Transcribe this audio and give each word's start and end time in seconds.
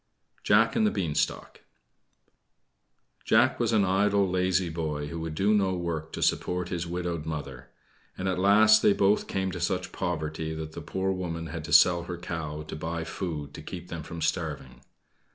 JACK 0.43 0.75
AND 0.75 0.87
THE 0.87 0.89
BEANSTALK 0.89 1.61
Jack 3.23 3.59
was 3.59 3.71
an 3.71 3.85
idle, 3.85 4.27
lazy 4.27 4.67
boy 4.69 5.09
who 5.09 5.19
would 5.19 5.35
do 5.35 5.53
no 5.53 5.75
work 5.75 6.11
to 6.13 6.23
support 6.23 6.69
his 6.69 6.87
widowed 6.87 7.27
mother; 7.27 7.69
and 8.17 8.27
at 8.27 8.39
last 8.39 8.81
they 8.81 8.93
both 8.93 9.27
came 9.27 9.51
to 9.51 9.59
such 9.59 9.91
poverty 9.91 10.55
that 10.55 10.71
the 10.71 10.81
poor 10.81 11.11
woman 11.11 11.45
had 11.53 11.63
to 11.65 11.71
sell 11.71 12.05
her 12.05 12.17
cow 12.17 12.63
to 12.63 12.75
buy 12.75 13.03
food 13.03 13.53
to 13.53 13.61
keep 13.61 13.89
them 13.89 14.01
from 14.01 14.23
starving. 14.23 14.81